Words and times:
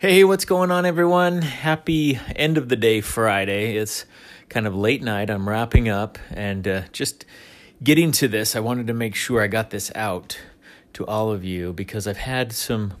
Hey, 0.00 0.24
what's 0.24 0.46
going 0.46 0.70
on, 0.70 0.86
everyone? 0.86 1.42
Happy 1.42 2.18
end 2.34 2.56
of 2.56 2.70
the 2.70 2.76
day 2.76 3.02
Friday. 3.02 3.76
It's 3.76 4.06
kind 4.48 4.66
of 4.66 4.74
late 4.74 5.02
night. 5.02 5.28
I'm 5.28 5.46
wrapping 5.46 5.90
up 5.90 6.18
and 6.30 6.66
uh, 6.66 6.82
just 6.90 7.26
getting 7.84 8.10
to 8.12 8.26
this. 8.26 8.56
I 8.56 8.60
wanted 8.60 8.86
to 8.86 8.94
make 8.94 9.14
sure 9.14 9.42
I 9.42 9.46
got 9.46 9.68
this 9.68 9.92
out 9.94 10.40
to 10.94 11.04
all 11.04 11.30
of 11.30 11.44
you 11.44 11.74
because 11.74 12.06
I've 12.06 12.16
had 12.16 12.54
some 12.54 12.94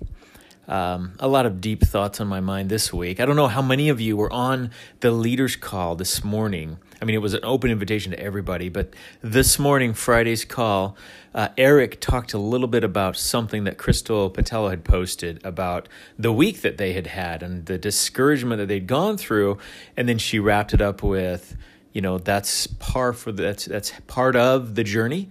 um, 0.70 1.14
a 1.18 1.26
lot 1.26 1.46
of 1.46 1.60
deep 1.60 1.82
thoughts 1.82 2.20
on 2.20 2.28
my 2.28 2.38
mind 2.38 2.70
this 2.70 2.92
week. 2.92 3.18
I 3.18 3.26
don't 3.26 3.34
know 3.34 3.48
how 3.48 3.60
many 3.60 3.88
of 3.88 4.00
you 4.00 4.16
were 4.16 4.32
on 4.32 4.70
the 5.00 5.10
leaders' 5.10 5.56
call 5.56 5.96
this 5.96 6.22
morning. 6.22 6.78
I 7.02 7.04
mean, 7.04 7.16
it 7.16 7.20
was 7.20 7.34
an 7.34 7.40
open 7.42 7.72
invitation 7.72 8.12
to 8.12 8.20
everybody, 8.20 8.68
but 8.68 8.94
this 9.20 9.58
morning, 9.58 9.94
Friday's 9.94 10.44
call, 10.44 10.96
uh, 11.34 11.48
Eric 11.58 12.00
talked 12.00 12.34
a 12.34 12.38
little 12.38 12.68
bit 12.68 12.84
about 12.84 13.16
something 13.16 13.64
that 13.64 13.78
Crystal 13.78 14.30
Patello 14.30 14.70
had 14.70 14.84
posted 14.84 15.44
about 15.44 15.88
the 16.16 16.32
week 16.32 16.60
that 16.60 16.78
they 16.78 16.92
had 16.92 17.08
had 17.08 17.42
and 17.42 17.66
the 17.66 17.76
discouragement 17.76 18.58
that 18.58 18.68
they'd 18.68 18.86
gone 18.86 19.16
through, 19.16 19.58
and 19.96 20.08
then 20.08 20.18
she 20.18 20.38
wrapped 20.38 20.72
it 20.72 20.80
up 20.80 21.02
with, 21.02 21.56
you 21.92 22.00
know, 22.00 22.18
that's 22.18 22.68
par 22.68 23.12
for 23.12 23.32
the, 23.32 23.42
that's 23.42 23.64
that's 23.64 23.92
part 24.06 24.36
of 24.36 24.76
the 24.76 24.84
journey 24.84 25.30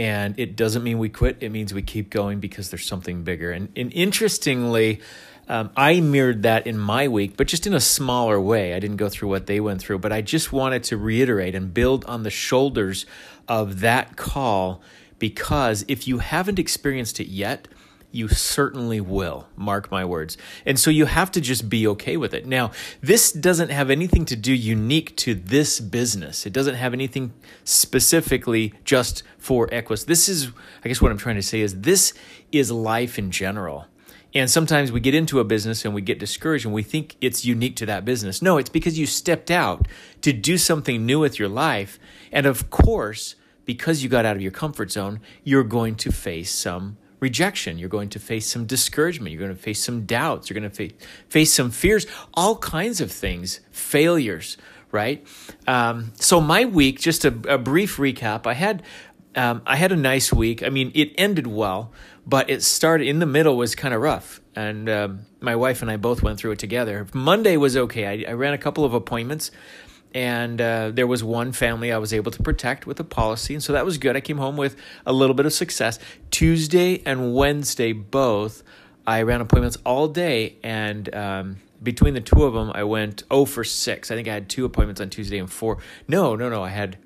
and 0.00 0.38
it 0.38 0.56
doesn't 0.56 0.82
mean 0.82 0.98
we 0.98 1.10
quit. 1.10 1.36
It 1.40 1.50
means 1.50 1.74
we 1.74 1.82
keep 1.82 2.08
going 2.08 2.40
because 2.40 2.70
there's 2.70 2.86
something 2.86 3.22
bigger. 3.22 3.52
And, 3.52 3.68
and 3.76 3.92
interestingly 3.92 5.00
um, 5.46 5.70
i 5.76 6.00
mirrored 6.00 6.44
that 6.44 6.66
in 6.66 6.78
my 6.78 7.08
week 7.08 7.36
but 7.36 7.48
just 7.48 7.66
in 7.66 7.74
a 7.74 7.80
smaller 7.80 8.40
way. 8.40 8.72
I 8.72 8.78
didn't 8.78 8.96
go 8.96 9.10
through 9.10 9.28
what 9.28 9.46
they 9.46 9.60
went 9.60 9.82
through 9.82 9.98
but 9.98 10.12
i 10.12 10.22
just 10.22 10.52
wanted 10.52 10.84
to 10.84 10.96
reiterate 10.96 11.54
and 11.54 11.74
build 11.74 12.04
on 12.06 12.22
the 12.22 12.30
shoulders 12.30 13.04
of 13.46 13.80
that 13.80 14.16
call 14.16 14.80
because 15.18 15.84
if 15.86 16.08
you 16.08 16.18
haven't 16.18 16.58
experienced 16.58 17.20
it 17.20 17.26
yet 17.26 17.68
you 18.12 18.28
certainly 18.28 19.00
will, 19.00 19.46
mark 19.56 19.90
my 19.90 20.04
words. 20.04 20.36
And 20.66 20.78
so 20.78 20.90
you 20.90 21.06
have 21.06 21.30
to 21.32 21.40
just 21.40 21.68
be 21.68 21.86
okay 21.88 22.16
with 22.16 22.34
it. 22.34 22.46
Now, 22.46 22.72
this 23.00 23.32
doesn't 23.32 23.70
have 23.70 23.90
anything 23.90 24.24
to 24.26 24.36
do 24.36 24.52
unique 24.52 25.16
to 25.18 25.34
this 25.34 25.80
business. 25.80 26.46
It 26.46 26.52
doesn't 26.52 26.74
have 26.74 26.92
anything 26.92 27.32
specifically 27.64 28.74
just 28.84 29.22
for 29.38 29.68
Equis. 29.68 30.06
This 30.06 30.28
is, 30.28 30.48
I 30.84 30.88
guess 30.88 31.00
what 31.00 31.12
I'm 31.12 31.18
trying 31.18 31.36
to 31.36 31.42
say 31.42 31.60
is 31.60 31.80
this 31.82 32.12
is 32.50 32.70
life 32.70 33.18
in 33.18 33.30
general. 33.30 33.86
And 34.34 34.48
sometimes 34.48 34.92
we 34.92 35.00
get 35.00 35.14
into 35.14 35.40
a 35.40 35.44
business 35.44 35.84
and 35.84 35.94
we 35.94 36.02
get 36.02 36.18
discouraged 36.18 36.64
and 36.64 36.74
we 36.74 36.82
think 36.82 37.16
it's 37.20 37.44
unique 37.44 37.76
to 37.76 37.86
that 37.86 38.04
business. 38.04 38.40
No, 38.40 38.58
it's 38.58 38.70
because 38.70 38.98
you 38.98 39.06
stepped 39.06 39.50
out 39.50 39.88
to 40.22 40.32
do 40.32 40.56
something 40.56 41.04
new 41.04 41.18
with 41.18 41.38
your 41.38 41.48
life. 41.48 41.98
And 42.30 42.46
of 42.46 42.70
course, 42.70 43.34
because 43.64 44.02
you 44.02 44.08
got 44.08 44.24
out 44.24 44.36
of 44.36 44.42
your 44.42 44.52
comfort 44.52 44.92
zone, 44.92 45.20
you're 45.42 45.64
going 45.64 45.96
to 45.96 46.12
face 46.12 46.52
some 46.52 46.96
rejection. 47.20 47.78
You're 47.78 47.88
going 47.88 48.08
to 48.10 48.18
face 48.18 48.46
some 48.46 48.66
discouragement. 48.66 49.32
You're 49.32 49.40
going 49.40 49.56
to 49.56 49.62
face 49.62 49.82
some 49.82 50.06
doubts. 50.06 50.50
You're 50.50 50.58
going 50.58 50.70
to 50.70 50.88
fa- 50.88 50.94
face 51.28 51.52
some 51.52 51.70
fears, 51.70 52.06
all 52.34 52.56
kinds 52.56 53.00
of 53.00 53.12
things, 53.12 53.60
failures, 53.70 54.56
right? 54.90 55.24
Um, 55.66 56.12
so 56.16 56.40
my 56.40 56.64
week, 56.64 56.98
just 56.98 57.24
a, 57.24 57.28
a 57.48 57.58
brief 57.58 57.98
recap. 57.98 58.46
I 58.46 58.54
had 58.54 58.82
um, 59.36 59.62
I 59.64 59.76
had 59.76 59.92
a 59.92 59.96
nice 59.96 60.32
week. 60.32 60.62
I 60.62 60.70
mean, 60.70 60.90
it 60.94 61.12
ended 61.16 61.46
well, 61.46 61.92
but 62.26 62.50
it 62.50 62.62
started 62.62 63.06
in 63.06 63.20
the 63.20 63.26
middle 63.26 63.56
was 63.56 63.76
kind 63.76 63.94
of 63.94 64.00
rough, 64.00 64.40
and 64.56 64.88
um, 64.88 65.20
my 65.40 65.54
wife 65.54 65.82
and 65.82 65.90
I 65.90 65.98
both 65.98 66.22
went 66.22 66.38
through 66.38 66.52
it 66.52 66.58
together. 66.58 67.06
Monday 67.14 67.56
was 67.56 67.76
okay. 67.76 68.24
I, 68.26 68.30
I 68.30 68.32
ran 68.32 68.54
a 68.54 68.58
couple 68.58 68.84
of 68.84 68.92
appointments 68.92 69.52
and 70.14 70.60
uh, 70.60 70.90
there 70.92 71.06
was 71.06 71.22
one 71.22 71.52
family 71.52 71.92
I 71.92 71.98
was 71.98 72.12
able 72.12 72.32
to 72.32 72.42
protect 72.42 72.86
with 72.86 72.98
a 73.00 73.04
policy, 73.04 73.54
and 73.54 73.62
so 73.62 73.72
that 73.72 73.84
was 73.84 73.98
good. 73.98 74.16
I 74.16 74.20
came 74.20 74.38
home 74.38 74.56
with 74.56 74.76
a 75.06 75.12
little 75.12 75.34
bit 75.34 75.46
of 75.46 75.52
success. 75.52 75.98
Tuesday 76.30 77.02
and 77.06 77.34
Wednesday 77.34 77.92
both, 77.92 78.62
I 79.06 79.22
ran 79.22 79.40
appointments 79.40 79.78
all 79.84 80.08
day, 80.08 80.56
and 80.62 81.14
um, 81.14 81.56
between 81.82 82.14
the 82.14 82.20
two 82.20 82.44
of 82.44 82.54
them, 82.54 82.72
I 82.74 82.84
went 82.84 83.24
0 83.32 83.44
for 83.46 83.64
6. 83.64 84.10
I 84.10 84.14
think 84.14 84.28
I 84.28 84.34
had 84.34 84.48
two 84.48 84.64
appointments 84.64 85.00
on 85.00 85.10
Tuesday 85.10 85.38
and 85.38 85.50
four. 85.50 85.78
No, 86.08 86.36
no, 86.36 86.48
no. 86.48 86.62
I 86.62 86.70
had. 86.70 86.98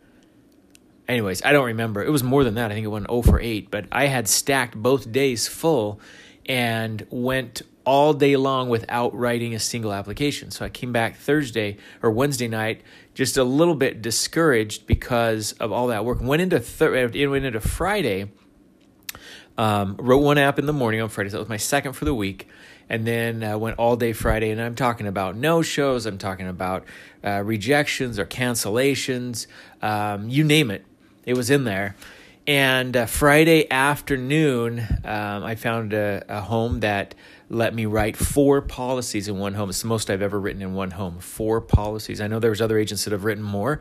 Anyways, 1.07 1.45
I 1.45 1.53
don't 1.53 1.67
remember. 1.67 2.03
It 2.03 2.11
was 2.11 2.23
more 2.23 2.45
than 2.45 2.55
that. 2.55 2.71
I 2.71 2.75
think 2.75 2.85
it 2.85 2.89
went 2.89 3.09
0 3.09 3.23
for 3.23 3.39
8, 3.39 3.71
but 3.71 3.87
I 3.93 4.07
had 4.07 4.27
stacked 4.27 4.75
both 4.75 5.13
days 5.13 5.47
full 5.47 6.01
and 6.47 7.07
went 7.11 7.63
all 7.85 8.15
day 8.15 8.37
long 8.37 8.69
without 8.69 9.15
writing 9.15 9.55
a 9.55 9.59
single 9.59 9.93
application. 9.93 10.51
So 10.51 10.65
I 10.65 10.69
came 10.69 10.93
back 10.93 11.17
Thursday 11.17 11.77
or 12.03 12.11
Wednesday 12.11 12.49
night 12.49 12.81
just 13.15 13.37
a 13.37 13.45
little 13.45 13.75
bit 13.75 14.03
discouraged 14.03 14.87
because 14.87 15.53
of 15.53 15.73
all 15.73 15.87
that 15.89 16.05
work. 16.05 16.21
Went 16.21 16.43
into 16.43 16.61
thir- 16.61 17.09
went 17.09 17.45
into 17.45 17.61
Friday. 17.61 18.31
Um, 19.57 19.97
wrote 19.99 20.19
one 20.19 20.37
app 20.37 20.59
in 20.59 20.67
the 20.67 20.73
morning 20.73 21.01
on 21.01 21.09
Friday. 21.09 21.31
So 21.31 21.37
that 21.37 21.43
was 21.43 21.49
my 21.49 21.57
second 21.57 21.93
for 21.93 22.05
the 22.05 22.15
week, 22.15 22.49
and 22.89 23.07
then 23.07 23.45
uh, 23.45 23.57
went 23.57 23.79
all 23.79 23.97
day 23.97 24.13
Friday. 24.13 24.51
And 24.51 24.61
I'm 24.61 24.75
talking 24.75 25.07
about 25.07 25.37
no 25.37 25.63
shows. 25.63 26.07
I'm 26.07 26.19
talking 26.19 26.49
about 26.49 26.85
uh, 27.23 27.41
rejections 27.45 28.19
or 28.19 28.27
cancellations. 28.27 29.47
Um, 29.81 30.29
you 30.29 30.43
name 30.43 30.73
it, 30.73 30.85
it 31.25 31.37
was 31.37 31.51
in 31.51 31.65
there. 31.65 31.95
And 32.47 32.95
uh, 32.95 33.07
Friday 33.07 33.71
afternoon, 33.71 34.81
um, 35.05 35.45
I 35.45 35.55
found 35.55 35.95
a, 35.95 36.23
a, 36.29 36.41
home 36.43 36.81
that 36.81 37.15
let 37.49 37.75
me 37.75 37.87
write 37.87 38.17
four 38.17 38.63
policies 38.63 39.29
in 39.29 39.39
one 39.39 39.55
home. 39.55 39.71
It's 39.71 39.83
the 39.83 39.89
most 39.89 40.11
I've 40.11 40.23
ever 40.23 40.41
written 40.41 40.63
in 40.63 40.75
one 40.75 40.93
home. 40.93 41.19
Four 41.19 41.61
policies. 41.61 42.21
I 42.21 42.27
know 42.27 42.39
there 42.39 42.51
was 42.51 42.63
other 42.63 42.79
agents 42.79 43.05
that 43.05 43.13
have 43.13 43.25
written 43.25 43.45
more, 43.45 43.81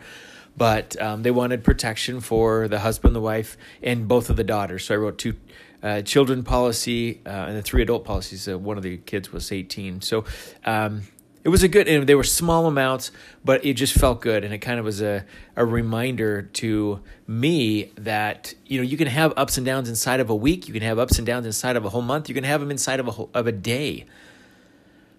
but 0.58 1.00
um, 1.02 1.24
they 1.24 1.32
wanted 1.32 1.64
protection 1.64 2.20
for 2.20 2.68
the 2.68 2.80
husband, 2.80 3.16
the 3.16 3.22
wife, 3.22 3.58
and 3.82 4.08
both 4.08 4.30
of 4.30 4.36
the 4.36 4.44
daughters. 4.44 4.86
So 4.86 4.96
I 4.96 4.98
wrote 4.98 5.18
two 5.18 5.36
uh, 5.82 6.02
children 6.02 6.44
policy 6.44 7.22
uh, 7.26 7.30
and 7.30 7.58
the 7.58 7.62
three 7.62 7.82
adult 7.82 8.06
policies. 8.06 8.48
Uh, 8.48 8.58
one 8.58 8.78
of 8.78 8.84
the 8.84 8.98
kids 8.98 9.32
was 9.32 9.52
18. 9.52 10.02
So 10.02 10.26
um, 10.66 11.04
it 11.44 11.50
was 11.50 11.64
a 11.64 11.68
good 11.68 11.88
and 11.88 12.08
they 12.08 12.16
were 12.16 12.24
small 12.24 12.66
amounts 12.66 13.12
but 13.44 13.64
it 13.66 13.74
just 13.74 13.94
felt 13.94 14.22
good 14.22 14.44
and 14.44 14.54
it 14.54 14.60
kind 14.60 14.80
of 14.80 14.86
was 14.86 15.02
a, 15.02 15.26
a 15.56 15.66
reminder 15.66 16.44
to 16.44 17.02
me 17.28 17.92
that 17.96 18.54
you 18.66 18.78
know 18.78 18.84
you 18.84 18.98
can 18.98 19.08
have 19.08 19.34
ups 19.36 19.58
and 19.58 19.66
downs 19.66 19.90
inside 19.90 20.20
of 20.20 20.30
a 20.30 20.36
week 20.36 20.68
you 20.68 20.74
can 20.74 20.84
have 20.84 20.98
ups 21.00 21.18
and 21.18 21.28
downs 21.28 21.46
inside 21.46 21.76
of 21.76 21.86
a 21.86 21.90
whole 21.90 22.02
month 22.02 22.30
you 22.30 22.36
can 22.36 22.44
have 22.44 22.62
them 22.62 22.72
inside 22.72 23.00
of 23.00 23.08
a 23.08 23.12
whole, 23.12 23.30
of 23.34 23.48
a 23.48 23.52
day. 23.52 24.06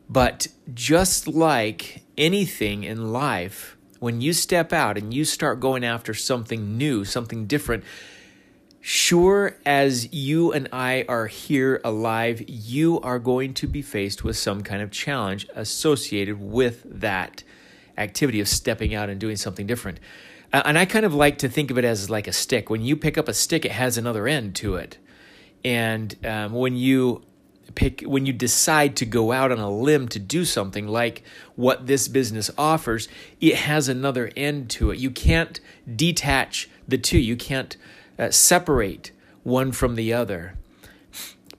But 0.08 0.48
just 0.74 1.26
like 1.26 2.02
anything 2.18 2.84
in 2.84 3.10
life 3.10 3.76
when 4.00 4.20
you 4.20 4.34
step 4.34 4.70
out 4.70 4.98
and 4.98 5.14
you 5.14 5.24
start 5.24 5.60
going 5.60 5.82
after 5.82 6.12
something 6.12 6.76
new 6.76 7.04
something 7.04 7.46
different 7.46 7.84
Sure 8.86 9.56
as 9.64 10.12
you 10.12 10.52
and 10.52 10.68
I 10.70 11.06
are 11.08 11.26
here 11.26 11.80
alive, 11.82 12.44
you 12.46 13.00
are 13.00 13.18
going 13.18 13.54
to 13.54 13.66
be 13.66 13.80
faced 13.80 14.24
with 14.24 14.36
some 14.36 14.62
kind 14.62 14.82
of 14.82 14.90
challenge 14.90 15.48
associated 15.54 16.38
with 16.38 16.82
that 17.00 17.42
activity 17.96 18.40
of 18.40 18.46
stepping 18.46 18.94
out 18.94 19.08
and 19.08 19.18
doing 19.18 19.36
something 19.36 19.66
different. 19.66 20.00
And 20.52 20.76
I 20.76 20.84
kind 20.84 21.06
of 21.06 21.14
like 21.14 21.38
to 21.38 21.48
think 21.48 21.70
of 21.70 21.78
it 21.78 21.84
as 21.86 22.10
like 22.10 22.26
a 22.26 22.32
stick. 22.32 22.68
When 22.68 22.82
you 22.82 22.94
pick 22.94 23.16
up 23.16 23.26
a 23.26 23.32
stick, 23.32 23.64
it 23.64 23.72
has 23.72 23.96
another 23.96 24.28
end 24.28 24.54
to 24.56 24.74
it. 24.74 24.98
And 25.64 26.14
um, 26.26 26.52
when 26.52 26.76
you 26.76 27.22
pick, 27.74 28.02
when 28.02 28.26
you 28.26 28.34
decide 28.34 28.96
to 28.96 29.06
go 29.06 29.32
out 29.32 29.50
on 29.50 29.60
a 29.60 29.70
limb 29.70 30.08
to 30.08 30.18
do 30.18 30.44
something 30.44 30.86
like 30.86 31.22
what 31.56 31.86
this 31.86 32.06
business 32.06 32.50
offers, 32.58 33.08
it 33.40 33.54
has 33.54 33.88
another 33.88 34.30
end 34.36 34.68
to 34.72 34.90
it. 34.90 34.98
You 34.98 35.10
can't 35.10 35.58
detach 35.96 36.68
the 36.86 36.98
two. 36.98 37.18
You 37.18 37.34
can't 37.34 37.78
uh, 38.18 38.30
separate 38.30 39.12
one 39.42 39.72
from 39.72 39.94
the 39.94 40.12
other 40.12 40.56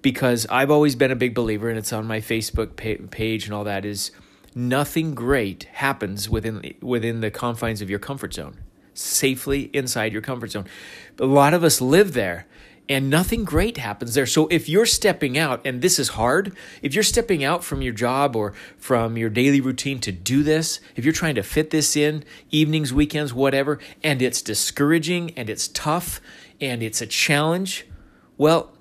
because 0.01 0.45
I've 0.51 0.69
always 0.69 0.95
been 0.95 1.09
a 1.09 1.15
big 1.15 1.33
believer, 1.33 1.67
and 1.67 1.79
it's 1.79 1.91
on 1.91 2.05
my 2.05 2.19
Facebook 2.19 2.75
page 2.75 3.45
and 3.45 3.53
all 3.53 3.63
that. 3.63 3.85
Is 3.85 4.11
nothing 4.53 5.15
great 5.15 5.63
happens 5.73 6.29
within 6.29 6.75
within 6.79 7.21
the 7.21 7.31
confines 7.31 7.81
of 7.81 7.89
your 7.89 7.97
comfort 7.97 8.33
zone, 8.33 8.57
safely 8.93 9.63
inside 9.73 10.13
your 10.13 10.21
comfort 10.21 10.51
zone. 10.51 10.65
A 11.19 11.25
lot 11.25 11.55
of 11.55 11.63
us 11.63 11.81
live 11.81 12.13
there, 12.13 12.45
and 12.87 13.09
nothing 13.09 13.43
great 13.43 13.77
happens 13.77 14.13
there. 14.13 14.25
So 14.25 14.47
if 14.47 14.69
you're 14.69 14.85
stepping 14.85 15.37
out, 15.37 15.61
and 15.65 15.81
this 15.81 15.97
is 15.97 16.09
hard, 16.09 16.55
if 16.81 16.93
you're 16.93 17.03
stepping 17.03 17.43
out 17.43 17.63
from 17.63 17.81
your 17.81 17.93
job 17.93 18.35
or 18.35 18.53
from 18.77 19.17
your 19.17 19.29
daily 19.29 19.59
routine 19.59 19.99
to 19.99 20.11
do 20.11 20.43
this, 20.43 20.79
if 20.95 21.03
you're 21.03 21.13
trying 21.13 21.35
to 21.35 21.43
fit 21.43 21.71
this 21.71 21.95
in, 21.95 22.23
evenings, 22.51 22.93
weekends, 22.93 23.33
whatever, 23.33 23.79
and 24.03 24.21
it's 24.21 24.41
discouraging 24.41 25.31
and 25.31 25.49
it's 25.49 25.67
tough 25.67 26.21
and 26.61 26.83
it's 26.83 27.01
a 27.01 27.07
challenge, 27.07 27.87
well, 28.37 28.71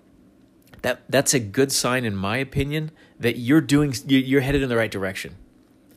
that 0.82 1.02
that's 1.08 1.32
a 1.32 1.40
good 1.40 1.72
sign 1.72 2.04
in 2.04 2.14
my 2.14 2.36
opinion 2.36 2.90
that 3.18 3.38
you're 3.38 3.62
doing 3.62 3.94
you're 4.06 4.42
headed 4.42 4.62
in 4.62 4.68
the 4.68 4.76
right 4.76 4.90
direction. 4.90 5.34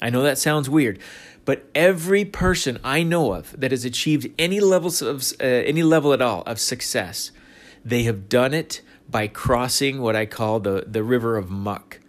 I 0.01 0.09
know 0.09 0.23
that 0.23 0.37
sounds 0.37 0.69
weird, 0.69 0.99
but 1.43 1.69
every 1.75 2.23
person 2.23 2.79
I 2.83 3.03
know 3.03 3.33
of 3.33 3.59
that 3.59 3.71
has 3.71 3.83
achieved 3.83 4.29
any 4.39 4.61
levels 4.61 5.01
of 5.01 5.33
uh, 5.41 5.43
any 5.43 5.83
level 5.83 6.13
at 6.13 6.21
all 6.21 6.43
of 6.43 6.59
success, 6.59 7.31
they 7.87 8.03
have 8.03 8.27
done 8.27 8.53
it 8.53 8.81
by 9.09 9.27
crossing 9.27 10.01
what 10.01 10.15
I 10.15 10.25
call 10.25 10.59
the 10.59 10.83
the 10.87 11.03
river 11.03 11.37
of 11.37 11.49
muck. 11.49 11.99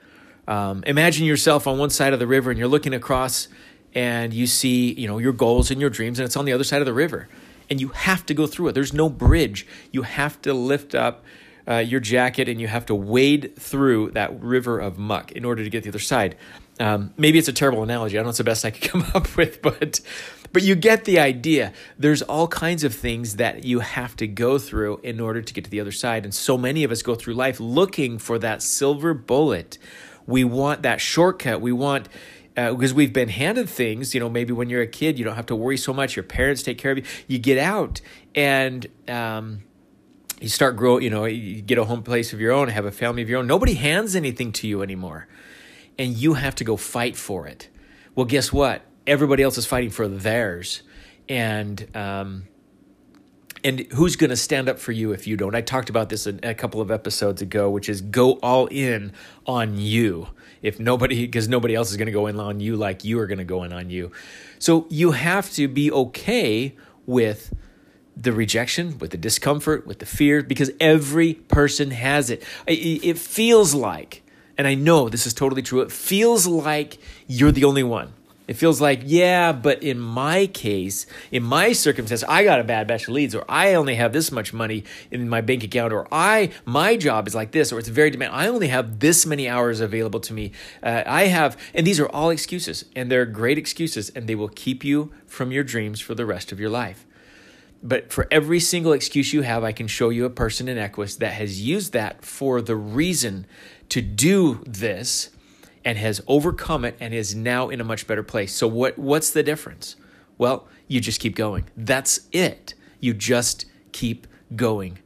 Um, 0.47 0.83
imagine 0.87 1.27
yourself 1.27 1.67
on 1.67 1.79
one 1.79 1.91
side 1.91 2.13
of 2.13 2.19
the 2.19 2.27
river 2.27 2.51
and 2.51 2.59
you're 2.59 2.69
looking 2.69 2.95
across 2.95 3.49
and 3.95 4.33
you 4.33 4.47
see 4.47 4.93
you 4.93 5.07
know 5.07 5.19
your 5.19 5.33
goals 5.33 5.71
and 5.71 5.81
your 5.81 5.91
dreams 5.91 6.19
and 6.19 6.27
it's 6.27 6.37
on 6.37 6.45
the 6.45 6.53
other 6.53 6.65
side 6.65 6.81
of 6.81 6.87
the 6.87 6.93
river 6.93 7.29
and 7.71 7.81
you 7.81 7.89
have 7.89 8.27
to 8.27 8.35
go 8.35 8.47
through 8.47 8.69
it. 8.69 8.73
There's 8.73 8.95
no 8.95 9.09
bridge. 9.09 9.67
You 9.93 10.03
have 10.03 10.41
to 10.43 10.55
lift 10.55 10.95
up 10.95 11.25
uh, 11.69 11.77
your 11.77 12.01
jacket 12.01 12.49
and 12.49 12.61
you 12.61 12.67
have 12.67 12.87
to 12.87 12.95
wade 12.95 13.55
through 13.57 14.11
that 14.13 14.41
river 14.41 14.79
of 14.79 14.99
muck 14.99 15.33
in 15.33 15.45
order 15.45 15.63
to 15.63 15.71
get 15.71 15.85
to 15.85 15.91
the 15.91 15.97
other 15.97 15.99
side. 16.03 16.37
Um, 16.81 17.13
maybe 17.17 17.39
it's 17.39 17.49
a 17.49 17.53
terrible 17.53 17.83
analogy. 17.83 18.17
I 18.17 18.19
don't 18.19 18.27
know 18.27 18.31
it's 18.31 18.39
the 18.39 18.45
best 18.45 18.65
I 18.65 18.71
could 18.71 18.83
come 18.91 19.05
up 19.15 19.37
with, 19.37 19.63
but 19.63 20.01
but 20.53 20.63
you 20.63 20.75
get 20.75 21.05
the 21.05 21.19
idea. 21.19 21.73
There's 21.99 22.23
all 22.23 22.49
kinds 22.49 22.85
of 22.85 22.95
things 22.95 23.37
that 23.37 23.65
you 23.65 23.81
have 23.81 24.17
to 24.17 24.27
go 24.27 24.59
through 24.59 25.01
in 25.03 25.21
order 25.21 25.43
to 25.43 25.55
get 25.55 25.65
to 25.65 25.71
the 25.71 25.81
other 25.81 25.93
side. 25.93 26.25
And 26.25 26.35
so 26.35 26.57
many 26.57 26.85
of 26.85 26.91
us 26.91 27.03
go 27.03 27.15
through 27.15 27.35
life 27.35 27.61
looking 27.61 28.19
for 28.19 28.39
that 28.39 28.63
silver 28.63 29.13
bullet. 29.13 29.79
We 30.27 30.45
want 30.45 30.83
that 30.83 31.01
shortcut. 31.01 31.61
We 31.61 31.73
want 31.73 32.09
uh, 32.57 32.73
because 32.73 32.93
we've 32.93 33.13
been 33.13 33.29
handed 33.29 33.69
things, 33.69 34.15
you 34.15 34.21
know, 34.21 34.29
maybe 34.29 34.53
when 34.53 34.69
you're 34.69 34.83
a 34.83 34.87
kid, 34.87 35.17
you 35.17 35.25
don't 35.25 35.37
have 35.37 35.47
to 35.47 35.55
worry 35.55 35.77
so 35.77 35.93
much. 35.93 36.17
Your 36.17 36.25
parents 36.25 36.63
take 36.63 36.77
care 36.77 36.91
of 36.91 36.99
you. 36.99 37.05
You 37.29 37.39
get 37.39 37.57
out 37.57 38.01
and 38.35 38.85
um, 39.07 39.63
you 40.41 40.49
start 40.49 40.77
grow, 40.77 40.99
you 40.99 41.09
know, 41.09 41.25
you 41.25 41.63
get 41.63 41.79
a 41.79 41.85
home 41.85 42.03
place 42.03 42.33
of 42.33 42.41
your 42.41 42.51
own, 42.51 42.67
have 42.69 42.85
a 42.85 42.91
family 42.91 43.23
of 43.23 43.29
your 43.29 43.39
own. 43.39 43.47
Nobody 43.47 43.75
hands 43.75 44.17
anything 44.17 44.51
to 44.53 44.67
you 44.67 44.83
anymore, 44.83 45.29
and 45.99 46.17
you 46.17 46.35
have 46.35 46.55
to 46.57 46.65
go 46.65 46.77
fight 46.77 47.17
for 47.17 47.47
it. 47.47 47.69
Well, 48.15 48.27
guess 48.27 48.53
what? 48.53 48.83
Everybody 49.07 49.43
else 49.43 49.59
is 49.59 49.67
fighting 49.67 49.91
for 49.91 50.07
theirs, 50.07 50.83
and 51.29 51.97
um, 51.97 52.45
and 53.65 53.81
who's 53.93 54.17
going 54.17 54.31
to 54.31 54.37
stand 54.37 54.69
up 54.69 54.79
for 54.79 54.93
you 54.93 55.13
if 55.13 55.27
you 55.27 55.37
don't? 55.37 55.55
I 55.55 55.61
talked 55.61 55.91
about 55.91 56.09
this 56.09 56.27
a, 56.27 56.39
a 56.43 56.55
couple 56.55 56.81
of 56.81 56.91
episodes 56.91 57.43
ago, 57.43 57.71
which 57.71 57.89
is 57.89 58.01
go 58.01 58.35
all 58.35 58.67
in 58.67 59.13
on 59.47 59.79
you. 59.79 60.29
If 60.61 60.81
nobody, 60.81 61.25
because 61.27 61.49
nobody 61.49 61.75
else 61.75 61.91
is 61.91 61.97
going 61.97 62.07
to 62.07 62.13
go 62.13 62.27
in 62.27 62.39
on 62.41 62.61
you 62.61 62.77
like 62.77 63.05
you 63.05 63.19
are 63.21 63.27
going 63.27 63.39
to 63.39 63.45
go 63.45 63.63
in 63.63 63.73
on 63.73 63.91
you. 63.91 64.11
So 64.59 64.87
you 64.91 65.13
have 65.13 65.53
to 65.53 65.69
be 65.69 65.91
okay 65.91 66.75
with 67.07 67.55
the 68.17 68.33
rejection, 68.33 68.99
with 68.99 69.13
the 69.13 69.17
discomfort, 69.17 69.87
with 69.87 70.01
the 70.01 70.07
fear, 70.07 70.43
because 70.43 70.73
every 70.81 71.35
person 71.35 71.93
has 71.93 72.31
it. 72.31 72.43
It 72.67 73.17
feels 73.19 73.73
like, 73.75 74.25
and 74.59 74.67
I 74.67 74.75
know 74.75 75.09
this 75.09 75.27
is 75.27 75.33
totally 75.33 75.63
true, 75.63 75.81
it 75.81 75.93
feels 75.93 76.47
like 76.47 76.99
you're 77.27 77.53
the 77.53 77.65
only 77.65 77.85
one. 77.85 78.13
It 78.49 78.57
feels 78.57 78.81
like, 78.81 79.03
yeah, 79.05 79.53
but 79.53 79.83
in 79.83 80.01
my 80.01 80.47
case, 80.47 81.05
in 81.31 81.43
my 81.43 81.73
circumstance, 81.73 82.25
I 82.25 82.45
got 82.45 82.61
a 82.61 82.65
bad 82.65 82.89
batch 82.89 83.03
of 83.03 83.11
leads, 83.11 83.35
or 83.35 83.45
I 83.47 83.75
only 83.75 83.97
have 83.97 84.15
this 84.15 84.33
much 84.33 84.55
money 84.55 84.85
in 85.11 85.29
my 85.29 85.43
bank 85.43 85.65
account, 85.65 85.93
or 85.93 86.09
I 86.11 86.51
my 86.65 86.97
job 86.97 87.29
is 87.29 87.35
like 87.35 87.51
this, 87.53 87.73
or 87.73 87.79
it's 87.79 87.89
very 87.89 88.09
demand. 88.09 88.35
I 88.35 88.49
only 88.49 88.69
have 88.69 89.01
this 89.01 89.27
many 89.27 89.51
hours 89.51 89.81
available 89.81 90.21
to 90.21 90.33
me. 90.33 90.53
Uh, 90.83 91.03
I 91.05 91.27
have, 91.27 91.59
and 91.75 91.87
these 91.87 92.01
are 92.01 92.09
all 92.09 92.31
excuses, 92.31 92.87
and 92.97 93.13
they're 93.13 93.27
great 93.27 93.59
excuses, 93.59 94.09
and 94.15 94.27
they 94.27 94.35
will 94.35 94.49
keep 94.49 94.83
you 94.83 95.13
from 95.27 95.53
your 95.53 95.63
dreams 95.63 96.01
for 96.01 96.15
the 96.15 96.25
rest 96.25 96.51
of 96.51 96.59
your 96.59 96.71
life. 96.71 97.07
But 97.83 98.13
for 98.13 98.27
every 98.31 98.61
single 98.61 98.93
excuse 98.93 99.33
you 99.33 99.43
have, 99.43 99.63
I 99.63 99.73
can 99.73 99.87
show 99.87 100.09
you 100.09 100.25
a 100.25 100.31
person 100.31 100.69
in 100.69 100.79
Equis 100.79 101.19
that 101.19 101.35
has 101.35 101.61
used 101.61 101.93
that 101.93 102.25
for 102.25 102.61
the 102.61 102.75
reason 102.75 103.47
to 103.91 104.03
do 104.03 104.63
this 104.67 105.31
and 105.85 105.97
has 105.99 106.21
overcome 106.27 106.85
it 106.85 106.97
and 107.01 107.15
is 107.15 107.35
now 107.35 107.69
in 107.69 107.81
a 107.81 107.85
much 107.85 108.07
better 108.07 108.23
place. 108.23 108.53
So 108.53 108.67
what 108.67 108.99
what's 108.99 109.31
the 109.31 109.43
difference? 109.43 109.97
Well, 110.37 110.69
you 110.87 111.01
just 111.01 111.21
keep 111.21 111.35
going. 111.35 111.65
That's 111.77 112.21
it. 112.33 112.75
You 113.01 113.15
just 113.15 113.67
keep 113.93 114.27
going. 114.55 114.99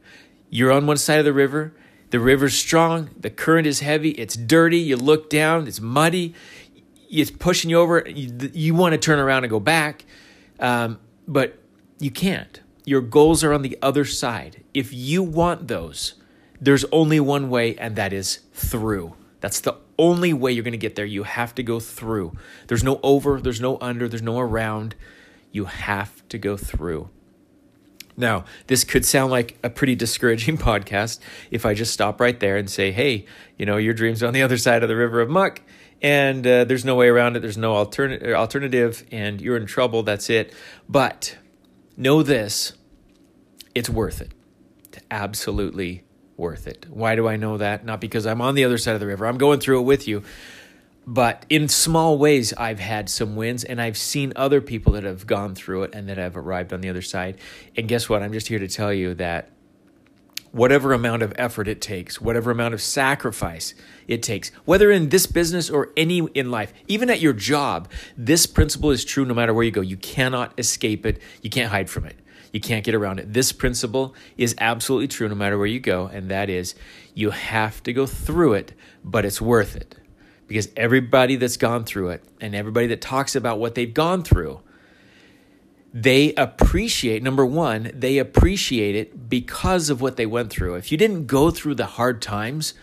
You're 0.49 0.71
on 0.71 0.85
one 0.85 0.97
side 0.97 1.19
of 1.19 1.25
the 1.25 1.33
river. 1.33 1.73
The 2.11 2.19
river's 2.19 2.55
strong. 2.55 3.09
The 3.19 3.29
current 3.29 3.65
is 3.65 3.79
heavy. 3.79 4.11
It's 4.11 4.35
dirty. 4.35 4.77
You 4.77 4.97
look 4.97 5.29
down. 5.29 5.67
It's 5.67 5.81
muddy. 5.81 6.35
It's 7.09 7.31
pushing 7.31 7.69
you 7.69 7.79
over. 7.79 8.03
You, 8.07 8.51
you 8.53 8.75
want 8.75 8.93
to 8.93 8.97
turn 8.99 9.19
around 9.19 9.43
and 9.43 9.49
go 9.49 9.59
back, 9.59 10.05
um, 10.59 10.99
but 11.27 11.59
you 11.99 12.11
can't 12.11 12.59
your 12.85 13.01
goals 13.01 13.43
are 13.43 13.53
on 13.53 13.61
the 13.61 13.77
other 13.81 14.05
side. 14.05 14.63
If 14.73 14.93
you 14.93 15.23
want 15.23 15.67
those, 15.67 16.15
there's 16.59 16.85
only 16.91 17.19
one 17.19 17.49
way, 17.49 17.75
and 17.77 17.95
that 17.95 18.13
is 18.13 18.39
through. 18.53 19.15
That's 19.39 19.59
the 19.59 19.75
only 19.97 20.33
way 20.33 20.51
you're 20.51 20.63
going 20.63 20.71
to 20.71 20.77
get 20.77 20.95
there. 20.95 21.05
You 21.05 21.23
have 21.23 21.53
to 21.55 21.63
go 21.63 21.79
through. 21.79 22.33
There's 22.67 22.83
no 22.83 22.99
over, 23.03 23.41
there's 23.41 23.61
no 23.61 23.77
under, 23.81 24.07
there's 24.07 24.21
no 24.21 24.39
around. 24.39 24.95
You 25.51 25.65
have 25.65 26.27
to 26.29 26.37
go 26.37 26.57
through. 26.57 27.09
Now, 28.15 28.45
this 28.67 28.83
could 28.83 29.05
sound 29.05 29.31
like 29.31 29.57
a 29.63 29.69
pretty 29.69 29.95
discouraging 29.95 30.57
podcast 30.69 31.19
if 31.51 31.65
I 31.65 31.73
just 31.73 31.93
stop 31.93 32.21
right 32.21 32.39
there 32.39 32.57
and 32.57 32.69
say, 32.69 32.91
hey, 32.91 33.25
you 33.57 33.65
know, 33.65 33.77
your 33.77 33.93
dream's 33.93 34.23
are 34.23 34.27
on 34.27 34.33
the 34.33 34.41
other 34.41 34.57
side 34.57 34.83
of 34.83 34.89
the 34.89 34.95
river 34.95 35.19
of 35.19 35.29
muck, 35.29 35.61
and 36.01 36.45
uh, 36.45 36.63
there's 36.65 36.85
no 36.85 36.95
way 36.95 37.07
around 37.07 37.35
it, 37.35 37.41
there's 37.41 37.57
no 37.57 37.75
alternative, 37.75 38.33
alternative, 38.33 39.05
and 39.11 39.41
you're 39.41 39.57
in 39.57 39.65
trouble, 39.65 40.03
that's 40.03 40.29
it. 40.29 40.53
But 40.87 41.37
know 41.97 42.23
this 42.23 42.73
it's 43.73 43.89
worth 43.89 44.21
it. 44.21 44.31
It's 44.85 44.99
absolutely 45.09 46.03
worth 46.37 46.67
it. 46.67 46.85
Why 46.89 47.15
do 47.15 47.27
I 47.27 47.35
know 47.35 47.57
that? 47.57 47.85
Not 47.85 48.01
because 48.01 48.25
I'm 48.25 48.41
on 48.41 48.55
the 48.55 48.63
other 48.63 48.77
side 48.77 48.93
of 48.93 48.99
the 48.99 49.07
river, 49.07 49.25
I'm 49.25 49.37
going 49.37 49.59
through 49.59 49.79
it 49.79 49.83
with 49.83 50.07
you. 50.07 50.23
But 51.05 51.45
in 51.49 51.67
small 51.67 52.17
ways, 52.17 52.53
I've 52.53 52.79
had 52.79 53.09
some 53.09 53.35
wins, 53.35 53.65
and 53.65 53.81
I've 53.81 53.97
seen 53.97 54.31
other 54.37 54.61
people 54.61 54.93
that 54.93 55.03
have 55.03 55.27
gone 55.27 55.53
through 55.53 55.83
it 55.83 55.93
and 55.93 56.07
that 56.07 56.17
have 56.17 56.37
arrived 56.37 56.71
on 56.71 56.79
the 56.79 56.87
other 56.87 57.01
side. 57.01 57.39
And 57.75 57.89
guess 57.89 58.07
what? 58.07 58.23
I'm 58.23 58.31
just 58.31 58.47
here 58.47 58.59
to 58.59 58.69
tell 58.69 58.93
you 58.93 59.13
that 59.15 59.49
whatever 60.53 60.93
amount 60.93 61.23
of 61.23 61.33
effort 61.35 61.67
it 61.67 61.81
takes, 61.81 62.21
whatever 62.21 62.51
amount 62.51 62.73
of 62.73 62.81
sacrifice 62.81 63.73
it 64.07 64.23
takes, 64.23 64.49
whether 64.65 64.91
in 64.91 65.09
this 65.09 65.25
business 65.25 65.69
or 65.69 65.89
any 65.97 66.19
in 66.19 66.51
life, 66.51 66.71
even 66.87 67.09
at 67.09 67.19
your 67.19 67.33
job, 67.33 67.89
this 68.15 68.45
principle 68.45 68.91
is 68.91 69.03
true 69.03 69.25
no 69.25 69.33
matter 69.33 69.53
where 69.53 69.65
you 69.65 69.71
go. 69.71 69.81
You 69.81 69.97
cannot 69.97 70.53
escape 70.57 71.05
it, 71.05 71.19
you 71.41 71.49
can't 71.49 71.71
hide 71.71 71.89
from 71.89 72.05
it. 72.05 72.15
You 72.53 72.61
can't 72.61 72.85
get 72.85 72.93
around 72.93 73.19
it. 73.19 73.33
This 73.33 73.51
principle 73.51 74.13
is 74.37 74.55
absolutely 74.59 75.07
true 75.07 75.27
no 75.27 75.35
matter 75.35 75.57
where 75.57 75.67
you 75.67 75.79
go, 75.79 76.05
and 76.05 76.29
that 76.29 76.49
is 76.49 76.75
you 77.15 77.31
have 77.31 77.81
to 77.83 77.91
go 77.91 78.05
through 78.05 78.53
it, 78.53 78.73
but 79.03 79.25
it's 79.25 79.41
worth 79.41 79.75
it. 79.75 79.95
Because 80.47 80.69
everybody 80.77 81.35
that's 81.35 81.57
gone 81.57 81.83
through 81.83 82.09
it 82.09 82.23
and 82.39 82.53
everybody 82.53 82.87
that 82.87 83.01
talks 83.01 83.35
about 83.35 83.57
what 83.59 83.73
they've 83.73 83.93
gone 83.93 84.23
through, 84.23 84.61
they 85.91 86.33
appreciate, 86.35 87.23
number 87.23 87.45
one, 87.45 87.91
they 87.93 88.19
appreciate 88.19 88.95
it 88.95 89.29
because 89.29 89.89
of 89.89 89.99
what 89.99 90.15
they 90.15 90.27
went 90.27 90.51
through. 90.51 90.75
If 90.75 90.91
you 90.91 90.97
didn't 90.97 91.25
go 91.25 91.49
through 91.49 91.75
the 91.75 91.85
hard 91.85 92.21
times, 92.21 92.75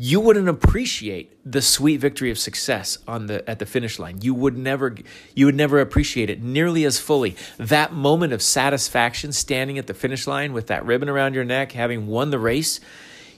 you 0.00 0.20
wouldn't 0.20 0.48
appreciate 0.48 1.36
the 1.44 1.60
sweet 1.60 1.96
victory 1.96 2.30
of 2.30 2.38
success 2.38 2.98
on 3.08 3.26
the 3.26 3.48
at 3.50 3.58
the 3.58 3.66
finish 3.66 3.98
line. 3.98 4.22
You 4.22 4.32
would 4.32 4.56
never 4.56 4.94
you 5.34 5.46
would 5.46 5.56
never 5.56 5.80
appreciate 5.80 6.30
it 6.30 6.40
nearly 6.40 6.84
as 6.84 7.00
fully. 7.00 7.36
That 7.58 7.92
moment 7.92 8.32
of 8.32 8.40
satisfaction 8.40 9.32
standing 9.32 9.76
at 9.76 9.88
the 9.88 9.94
finish 9.94 10.28
line 10.28 10.52
with 10.52 10.68
that 10.68 10.86
ribbon 10.86 11.08
around 11.08 11.34
your 11.34 11.44
neck, 11.44 11.72
having 11.72 12.06
won 12.06 12.30
the 12.30 12.38
race, 12.38 12.78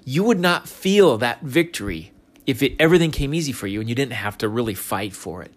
you 0.05 0.23
would 0.25 0.39
not 0.39 0.69
feel 0.69 1.17
that 1.19 1.41
victory 1.41 2.12
if 2.47 2.62
it, 2.62 2.75
everything 2.79 3.11
came 3.11 3.33
easy 3.33 3.53
for 3.53 3.67
you 3.67 3.81
and 3.81 3.89
you 3.89 3.95
didn't 3.95 4.12
have 4.12 4.37
to 4.39 4.49
really 4.49 4.75
fight 4.75 5.14
for 5.14 5.43
it. 5.43 5.52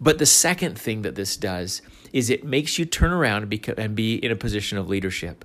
But 0.00 0.18
the 0.18 0.26
second 0.26 0.78
thing 0.78 1.02
that 1.02 1.14
this 1.14 1.36
does 1.36 1.82
is 2.12 2.30
it 2.30 2.44
makes 2.44 2.78
you 2.78 2.84
turn 2.84 3.12
around 3.12 3.42
and 3.42 3.50
be, 3.50 3.62
and 3.76 3.94
be 3.94 4.14
in 4.14 4.32
a 4.32 4.36
position 4.36 4.78
of 4.78 4.88
leadership 4.88 5.44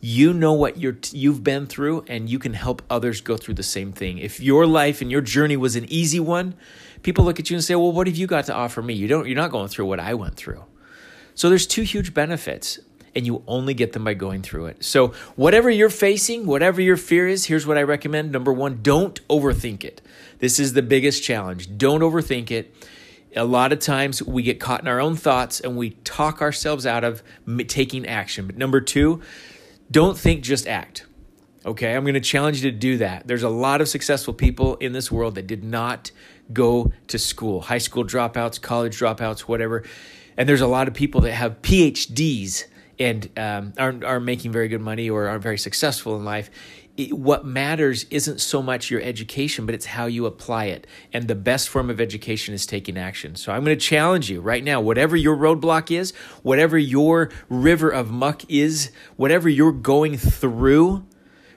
you 0.00 0.32
know 0.32 0.52
what 0.52 0.78
you're 0.78 0.96
you've 1.10 1.42
been 1.42 1.66
through 1.66 2.04
and 2.06 2.30
you 2.30 2.38
can 2.38 2.54
help 2.54 2.82
others 2.88 3.20
go 3.20 3.36
through 3.36 3.54
the 3.54 3.62
same 3.62 3.92
thing. 3.92 4.18
If 4.18 4.40
your 4.40 4.66
life 4.66 5.00
and 5.00 5.10
your 5.10 5.20
journey 5.20 5.56
was 5.56 5.76
an 5.76 5.86
easy 5.88 6.20
one 6.20 6.54
people 7.02 7.24
look 7.24 7.38
at 7.38 7.50
you 7.50 7.56
and 7.56 7.64
say 7.64 7.74
well 7.74 7.92
what 7.92 8.06
have 8.06 8.16
you 8.16 8.26
got 8.26 8.46
to 8.46 8.54
offer 8.54 8.82
me? 8.82 8.94
You 8.94 9.08
don't 9.08 9.26
you're 9.26 9.36
not 9.36 9.50
going 9.50 9.68
through 9.68 9.86
what 9.86 10.00
i 10.00 10.14
went 10.14 10.36
through. 10.36 10.64
So 11.34 11.48
there's 11.48 11.66
two 11.66 11.82
huge 11.82 12.14
benefits 12.14 12.78
and 13.14 13.26
you 13.26 13.42
only 13.46 13.74
get 13.74 13.92
them 13.92 14.04
by 14.04 14.14
going 14.14 14.42
through 14.42 14.66
it. 14.66 14.84
So 14.84 15.08
whatever 15.34 15.68
you're 15.70 15.90
facing 15.90 16.46
whatever 16.46 16.80
your 16.80 16.96
fear 16.96 17.26
is 17.26 17.46
here's 17.46 17.66
what 17.66 17.78
i 17.78 17.82
recommend. 17.82 18.30
Number 18.30 18.52
one 18.52 18.80
don't 18.82 19.26
overthink 19.28 19.84
it. 19.84 20.00
This 20.38 20.60
is 20.60 20.74
the 20.74 20.82
biggest 20.82 21.22
challenge. 21.24 21.76
Don't 21.76 22.00
overthink 22.00 22.50
it. 22.50 22.74
A 23.36 23.44
lot 23.44 23.72
of 23.72 23.78
times 23.78 24.22
we 24.22 24.42
get 24.42 24.58
caught 24.58 24.80
in 24.80 24.88
our 24.88 25.00
own 25.00 25.14
thoughts 25.16 25.60
and 25.60 25.76
we 25.76 25.90
talk 25.90 26.40
ourselves 26.40 26.86
out 26.86 27.04
of 27.04 27.22
taking 27.66 28.06
action. 28.06 28.46
But 28.46 28.56
number 28.56 28.80
two 28.80 29.22
don't 29.90 30.18
think, 30.18 30.42
just 30.42 30.66
act. 30.66 31.06
Okay, 31.64 31.94
I'm 31.94 32.04
going 32.04 32.14
to 32.14 32.20
challenge 32.20 32.62
you 32.62 32.70
to 32.70 32.76
do 32.76 32.98
that. 32.98 33.26
There's 33.26 33.42
a 33.42 33.48
lot 33.48 33.80
of 33.80 33.88
successful 33.88 34.32
people 34.32 34.76
in 34.76 34.92
this 34.92 35.10
world 35.10 35.34
that 35.34 35.46
did 35.46 35.64
not 35.64 36.10
go 36.52 36.92
to 37.08 37.18
school, 37.18 37.62
high 37.62 37.78
school 37.78 38.04
dropouts, 38.04 38.60
college 38.60 38.98
dropouts, 38.98 39.40
whatever. 39.40 39.84
And 40.36 40.48
there's 40.48 40.60
a 40.60 40.66
lot 40.66 40.88
of 40.88 40.94
people 40.94 41.20
that 41.22 41.32
have 41.32 41.60
PhDs 41.62 42.64
and 42.98 43.28
um, 43.36 43.72
aren't, 43.76 44.04
are 44.04 44.20
making 44.20 44.52
very 44.52 44.68
good 44.68 44.80
money 44.80 45.10
or 45.10 45.28
aren't 45.28 45.42
very 45.42 45.58
successful 45.58 46.16
in 46.16 46.24
life 46.24 46.50
it, 46.98 47.12
what 47.12 47.46
matters 47.46 48.04
isn't 48.10 48.40
so 48.40 48.60
much 48.60 48.90
your 48.90 49.00
education, 49.00 49.64
but 49.64 49.74
it's 49.74 49.86
how 49.86 50.06
you 50.06 50.26
apply 50.26 50.64
it. 50.66 50.86
And 51.12 51.28
the 51.28 51.36
best 51.36 51.68
form 51.68 51.88
of 51.88 52.00
education 52.00 52.52
is 52.52 52.66
taking 52.66 52.98
action. 52.98 53.36
So 53.36 53.52
I'm 53.52 53.64
going 53.64 53.78
to 53.78 53.82
challenge 53.82 54.28
you 54.28 54.40
right 54.40 54.64
now, 54.64 54.80
whatever 54.80 55.16
your 55.16 55.36
roadblock 55.36 55.96
is, 55.96 56.12
whatever 56.42 56.76
your 56.76 57.30
river 57.48 57.88
of 57.88 58.10
muck 58.10 58.42
is, 58.50 58.90
whatever 59.16 59.48
you're 59.48 59.72
going 59.72 60.18
through, 60.18 61.06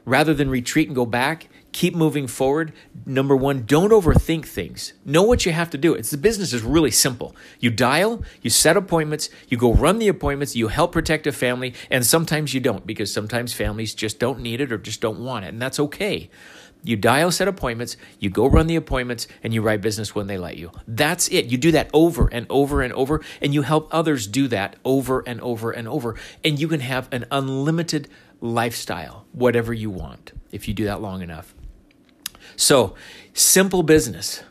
rather 0.06 0.34
than 0.34 0.50
retreat 0.50 0.88
and 0.88 0.96
go 0.96 1.06
back, 1.06 1.50
keep 1.72 1.96
moving 1.96 2.28
forward. 2.28 2.74
Number 3.06 3.36
one, 3.36 3.64
don't 3.66 3.92
overthink 3.92 4.46
things. 4.46 4.94
Know 5.06 5.24
what 5.24 5.46
you 5.46 5.52
have 5.52 5.70
to 5.72 5.78
do. 5.78 5.94
It's 5.94 6.12
the 6.12 6.18
business 6.18 6.54
is 6.54 6.64
really 6.64 6.92
simple. 6.92 7.36
You 7.60 7.70
dial, 7.70 8.24
you 8.42 8.50
set 8.50 8.78
appointments, 8.78 9.30
you 9.48 9.58
go 9.58 9.74
run 9.74 10.00
the 10.00 10.08
appointments, 10.08 10.56
you 10.56 10.68
help 10.68 10.92
protect 10.92 11.28
a 11.28 11.32
family, 11.32 11.74
and 11.90 12.06
sometimes 12.06 12.54
you 12.54 12.60
don't 12.60 12.86
because 12.86 13.14
sometimes 13.14 13.54
families 13.54 13.94
just 13.94 14.20
don't 14.20 14.40
need 14.40 14.62
it 14.62 14.72
or 14.72 14.78
just 14.78 15.02
don't 15.02 15.20
want 15.20 15.46
it, 15.46 15.50
and 15.50 15.62
that's 15.62 15.80
okay. 15.80 16.30
You 16.84 16.98
dial 16.98 17.32
set 17.32 17.48
appointments, 17.48 17.96
you 18.20 18.32
go 18.32 18.48
run 18.48 18.66
the 18.66 18.76
appointments, 18.76 19.28
and 19.44 19.54
you 19.54 19.62
write 19.62 19.82
business 19.82 20.16
when 20.16 20.26
they 20.26 20.40
let 20.40 20.58
you. 20.58 20.72
That's 20.88 21.28
it. 21.28 21.46
You 21.46 21.58
do 21.58 21.72
that 21.74 21.92
over 21.94 22.28
and 22.28 22.48
over 22.50 22.82
and 22.82 22.92
over, 22.94 23.22
and 23.40 23.54
you 23.54 23.62
help 23.62 23.88
others 23.92 24.26
do 24.26 24.48
that 24.48 24.78
over 24.84 25.22
and 25.28 25.40
over 25.42 25.72
and 25.72 25.88
over. 25.88 26.16
And 26.44 26.60
you 26.60 26.68
can 26.68 26.80
have 26.80 27.08
an 27.12 27.26
unlimited 27.30 28.10
lifestyle, 28.42 29.28
whatever 29.32 29.74
you 29.74 29.92
want, 29.92 30.32
if 30.52 30.68
you 30.68 30.74
do 30.74 30.86
that 30.86 31.02
long 31.02 31.22
enough. 31.22 31.54
So, 32.56 32.96
simple 33.34 33.84
business. 33.84 34.44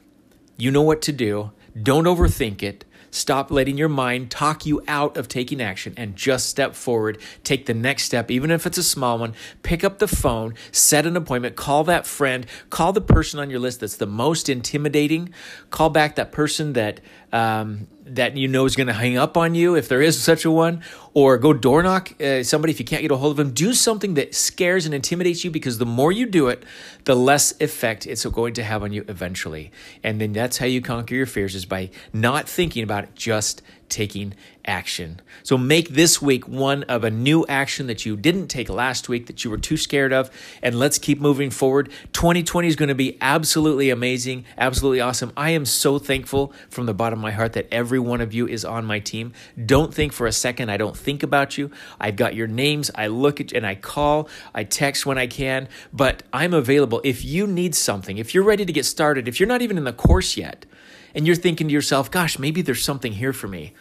You 0.57 0.71
know 0.71 0.83
what 0.83 1.02
to 1.02 1.12
do. 1.12 1.52
Don't 1.80 2.04
overthink 2.04 2.62
it. 2.62 2.85
Stop 3.12 3.50
letting 3.50 3.76
your 3.76 3.88
mind 3.88 4.30
talk 4.30 4.64
you 4.64 4.83
out 4.87 5.16
of 5.16 5.26
taking 5.26 5.61
action 5.61 5.95
and 5.97 6.14
just 6.14 6.49
step 6.49 6.75
forward. 6.75 7.19
Take 7.42 7.66
the 7.66 7.75
next 7.75 8.04
step, 8.04 8.30
even 8.30 8.52
if 8.52 8.66
it's 8.66 8.78
a 8.78 8.85
small 8.85 9.19
one. 9.19 9.35
Pick 9.64 9.83
up 9.83 9.99
the 9.99 10.07
phone, 10.07 10.54
set 10.71 11.07
an 11.07 11.16
appointment, 11.16 11.57
call 11.57 11.83
that 11.85 12.07
friend, 12.07 12.47
call 12.71 12.92
the 12.92 13.00
person 13.00 13.40
on 13.40 13.50
your 13.50 13.59
list 13.59 13.80
that's 13.80 13.97
the 13.97 14.07
most 14.07 14.49
intimidating. 14.49 15.35
Call 15.71 15.90
back 15.90 16.14
that 16.16 16.30
person 16.30 16.75
that 16.75 17.00
um, 17.33 17.88
that 18.04 18.37
you 18.37 18.47
know 18.47 18.64
is 18.64 18.76
going 18.76 18.87
to 18.87 18.92
hang 18.92 19.16
up 19.16 19.37
on 19.37 19.54
you 19.54 19.75
if 19.75 19.88
there 19.88 20.02
is 20.02 20.21
such 20.21 20.45
a 20.45 20.50
one, 20.50 20.83
or 21.12 21.38
go 21.38 21.52
door 21.52 21.83
knock 21.83 22.21
uh, 22.21 22.43
somebody 22.43 22.73
if 22.73 22.79
you 22.79 22.85
can't 22.85 23.02
get 23.02 23.11
a 23.11 23.17
hold 23.17 23.33
of 23.33 23.37
them. 23.37 23.52
Do 23.52 23.73
something 23.75 24.14
that 24.14 24.35
scares 24.35 24.87
and 24.87 24.95
intimidates 24.95 25.45
you 25.45 25.50
because 25.50 25.79
the 25.79 25.87
more 25.87 26.12
you 26.12 26.26
do 26.26 26.49
it, 26.49 26.64
the 27.05 27.17
less 27.17 27.59
effect 27.61 28.07
it's 28.07 28.25
going 28.25 28.55
to 28.55 28.62
have 28.62 28.83
on 28.83 28.93
you 28.93 29.05
eventually. 29.09 29.71
And 30.02 30.21
then 30.21 30.33
that's 30.33 30.59
how 30.59 30.67
you 30.67 30.81
conquer 30.81 31.14
your 31.14 31.26
fears 31.26 31.55
is 31.55 31.64
by 31.64 31.90
not 32.12 32.49
thinking 32.49 32.83
about 32.83 33.05
it, 33.05 33.14
just 33.14 33.62
taking 33.90 34.35
action. 34.64 35.21
So 35.43 35.59
make 35.59 35.90
this 35.90 36.23
week 36.23 36.47
one 36.47 36.85
of 36.85 37.02
a 37.05 37.11
new 37.11 37.45
action 37.47 37.87
that 37.88 38.07
you 38.07 38.17
didn't 38.17 38.49
take 38.49 38.69
last 38.69 39.09
week 39.09 39.26
that 39.26 39.45
you 39.45 39.50
were 39.50 39.59
too 39.59 39.76
scared 39.76 40.12
of. 40.12 40.31
And 40.62 40.79
let's 40.79 40.99
keep 40.99 41.21
moving 41.21 41.50
forward. 41.50 41.90
2020 42.12 42.69
is 42.69 42.76
going 42.76 42.88
to 42.88 42.95
be 42.95 43.19
absolutely 43.21 43.90
amazing, 43.90 44.45
absolutely 44.57 45.00
awesome. 45.00 45.33
I 45.37 45.50
am 45.50 45.67
so 45.67 45.99
thankful 45.99 46.52
from 46.69 46.87
the 46.87 46.95
bottom 46.95 47.19
of 47.19 47.23
my 47.23 47.33
heart 47.33 47.52
that 47.55 47.67
every 47.73 47.99
one 47.99 48.21
of 48.21 48.33
you 48.33 48.47
is 48.47 48.64
on 48.64 48.85
my 48.85 49.00
team. 49.00 49.33
Don't 49.62 49.93
think 49.93 50.12
for 50.12 50.26
a 50.26 50.33
second 50.33 50.71
I 50.71 50.76
don't 50.76 50.97
think 51.00 51.23
about 51.23 51.59
you. 51.59 51.71
I've 52.00 52.16
got 52.16 52.35
your 52.35 52.47
names. 52.47 52.90
I 52.95 53.09
look 53.09 53.40
at 53.40 53.52
you 53.52 53.57
and 53.57 53.66
I 53.66 53.75
call, 53.75 54.28
I 54.54 54.64
text 54.64 55.07
when 55.07 55.19
I 55.19 55.26
can, 55.26 55.69
but 55.92 56.23
I'm 56.33 56.54
available. 56.54 57.00
If 57.04 57.25
you 57.25 57.47
need 57.47 57.75
something, 57.75 58.19
if 58.19 58.35
you're 58.35 58.45
ready 58.45 58.64
to 58.64 58.73
get 58.73 58.85
started, 58.85 59.26
if 59.26 59.40
you're 59.40 59.49
not 59.49 59.62
even 59.62 59.76
in 59.78 59.85
the 59.85 59.92
course 59.92 60.37
yet, 60.37 60.66
and 61.14 61.26
you're 61.26 61.37
thinking 61.37 61.69
to 61.69 61.73
yourself, 61.73 62.11
gosh, 62.11 62.38
maybe 62.38 62.62
there's 62.62 62.83
something 62.83 63.12
here 63.12 63.33
for 63.33 63.49
me. 63.49 63.73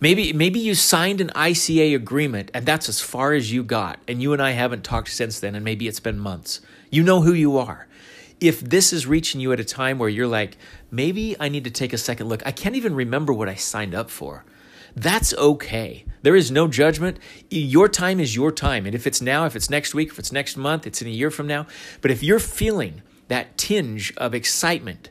Maybe 0.00 0.32
maybe 0.32 0.58
you 0.58 0.74
signed 0.74 1.20
an 1.20 1.30
ICA 1.34 1.94
agreement 1.94 2.50
and 2.52 2.66
that's 2.66 2.88
as 2.88 3.00
far 3.00 3.32
as 3.32 3.52
you 3.52 3.62
got 3.62 4.00
and 4.08 4.20
you 4.20 4.32
and 4.32 4.42
I 4.42 4.50
haven't 4.50 4.84
talked 4.84 5.08
since 5.08 5.40
then 5.40 5.54
and 5.54 5.64
maybe 5.64 5.86
it's 5.88 6.00
been 6.00 6.18
months. 6.18 6.60
You 6.90 7.02
know 7.02 7.22
who 7.22 7.32
you 7.32 7.56
are. 7.58 7.86
If 8.40 8.60
this 8.60 8.92
is 8.92 9.06
reaching 9.06 9.40
you 9.40 9.52
at 9.52 9.60
a 9.60 9.64
time 9.64 9.98
where 9.98 10.08
you're 10.08 10.26
like, 10.26 10.58
maybe 10.90 11.36
I 11.38 11.48
need 11.48 11.64
to 11.64 11.70
take 11.70 11.92
a 11.92 11.98
second 11.98 12.28
look. 12.28 12.44
I 12.44 12.50
can't 12.50 12.74
even 12.74 12.94
remember 12.94 13.32
what 13.32 13.48
I 13.48 13.54
signed 13.54 13.94
up 13.94 14.10
for. 14.10 14.44
That's 14.94 15.34
okay. 15.34 16.04
There 16.22 16.36
is 16.36 16.50
no 16.50 16.68
judgment. 16.68 17.18
Your 17.50 17.88
time 17.88 18.20
is 18.20 18.34
your 18.34 18.52
time. 18.52 18.86
And 18.86 18.94
if 18.94 19.06
it's 19.06 19.20
now, 19.20 19.44
if 19.44 19.56
it's 19.56 19.68
next 19.68 19.94
week, 19.94 20.10
if 20.10 20.18
it's 20.18 20.32
next 20.32 20.56
month, 20.56 20.86
it's 20.86 21.02
in 21.02 21.08
a 21.08 21.10
year 21.10 21.30
from 21.30 21.46
now. 21.46 21.66
But 22.00 22.10
if 22.10 22.22
you're 22.22 22.38
feeling 22.38 23.02
that 23.28 23.58
tinge 23.58 24.14
of 24.16 24.34
excitement, 24.34 25.10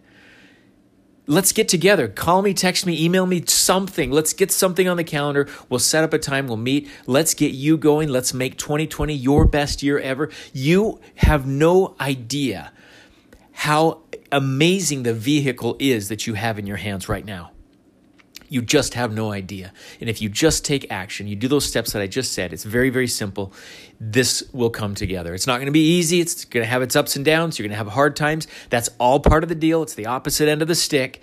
Let's 1.26 1.54
get 1.54 1.70
together. 1.70 2.10
Call 2.10 2.42
me, 2.42 2.54
text 2.54 2.86
me, 2.86 3.02
email 3.02 3.26
me 3.26 3.46
something. 3.48 4.12
Let's 4.12 4.34
get 4.34 4.52
something 4.52 4.90
on 4.90 4.98
the 4.98 5.06
calendar. 5.06 5.48
We'll 5.70 5.80
set 5.80 6.04
up 6.04 6.12
a 6.12 6.20
time. 6.20 6.48
We'll 6.48 6.58
meet. 6.58 6.90
Let's 7.08 7.34
get 7.34 7.54
you 7.54 7.78
going. 7.78 8.10
Let's 8.10 8.34
make 8.34 8.58
2020 8.58 9.14
your 9.14 9.46
best 9.46 9.82
year 9.82 9.98
ever. 10.00 10.30
You 10.52 11.00
have 11.16 11.48
no 11.48 11.96
idea 11.98 12.74
how 13.54 14.02
amazing 14.34 15.04
the 15.04 15.14
vehicle 15.14 15.78
is 15.80 16.10
that 16.10 16.28
you 16.28 16.34
have 16.34 16.60
in 16.60 16.68
your 16.68 16.78
hands 16.78 17.08
right 17.08 17.24
now. 17.24 17.53
You 18.54 18.62
just 18.62 18.94
have 18.94 19.12
no 19.12 19.32
idea. 19.32 19.74
And 20.00 20.12
if 20.12 20.22
you 20.22 20.30
just 20.30 20.64
take 20.64 20.86
action, 20.92 21.28
you 21.28 21.36
do 21.36 21.48
those 21.48 21.66
steps 21.66 21.94
that 21.94 22.04
I 22.04 22.06
just 22.06 22.34
said, 22.34 22.54
it's 22.54 22.64
very, 22.64 22.92
very 22.92 23.08
simple. 23.08 23.52
This 24.00 24.44
will 24.54 24.70
come 24.70 24.94
together. 24.94 25.34
It's 25.34 25.48
not 25.48 25.56
going 25.56 25.66
to 25.66 25.72
be 25.72 25.98
easy. 25.98 26.20
It's 26.20 26.46
going 26.46 26.64
to 26.64 26.70
have 26.70 26.84
its 26.84 26.96
ups 26.96 27.16
and 27.16 27.26
downs. 27.26 27.58
You're 27.58 27.64
going 27.64 27.72
to 27.72 27.84
have 27.84 27.88
hard 27.88 28.16
times. 28.16 28.46
That's 28.70 28.90
all 29.00 29.20
part 29.20 29.42
of 29.42 29.50
the 29.50 29.56
deal. 29.56 29.82
It's 29.82 29.96
the 29.96 30.06
opposite 30.06 30.48
end 30.48 30.62
of 30.62 30.68
the 30.68 30.76
stick. 30.76 31.20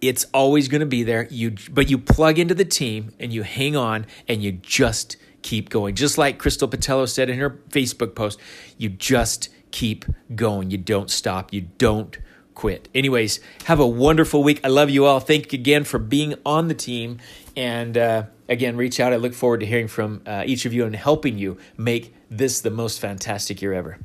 It's 0.00 0.26
always 0.32 0.68
going 0.68 0.78
to 0.78 0.86
be 0.86 1.02
there. 1.02 1.26
You, 1.28 1.56
but 1.72 1.90
you 1.90 1.98
plug 1.98 2.38
into 2.38 2.54
the 2.54 2.64
team 2.64 3.10
and 3.18 3.32
you 3.32 3.42
hang 3.42 3.74
on 3.74 4.06
and 4.28 4.40
you 4.40 4.52
just 4.52 5.16
keep 5.42 5.70
going. 5.70 5.96
Just 5.96 6.18
like 6.18 6.38
Crystal 6.38 6.68
Patello 6.68 7.08
said 7.08 7.28
in 7.28 7.40
her 7.40 7.50
Facebook 7.70 8.14
post, 8.14 8.38
you 8.78 8.90
just 8.90 9.48
keep 9.72 10.04
going. 10.36 10.70
You 10.70 10.78
don't 10.78 11.10
stop. 11.10 11.52
You 11.52 11.62
don't 11.78 12.16
quit. 12.54 12.88
Anyways, 12.94 13.40
have 13.64 13.80
a 13.80 13.86
wonderful 13.86 14.42
week. 14.42 14.60
I 14.64 14.68
love 14.68 14.90
you 14.90 15.04
all. 15.04 15.20
Thank 15.20 15.52
you 15.52 15.58
again 15.58 15.84
for 15.84 15.98
being 15.98 16.34
on 16.44 16.68
the 16.68 16.74
team. 16.74 17.18
And 17.56 17.96
uh, 17.96 18.24
again, 18.48 18.76
reach 18.76 19.00
out. 19.00 19.12
I 19.12 19.16
look 19.16 19.34
forward 19.34 19.60
to 19.60 19.66
hearing 19.66 19.88
from 19.88 20.22
uh, 20.26 20.44
each 20.46 20.66
of 20.66 20.72
you 20.72 20.84
and 20.84 20.94
helping 20.94 21.38
you 21.38 21.58
make 21.76 22.14
this 22.30 22.60
the 22.60 22.70
most 22.70 23.00
fantastic 23.00 23.62
year 23.62 23.72
ever. 23.72 23.98